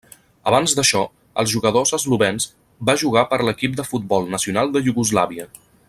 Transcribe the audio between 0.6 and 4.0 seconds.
d'això, els jugadors eslovens va jugar per l'equip de